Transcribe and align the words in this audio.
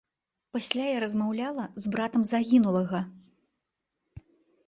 Пасля 0.55 0.85
я 0.95 1.01
размаўляла 1.03 1.63
з 1.83 1.91
братам 1.95 2.21
загінулага. 2.29 3.01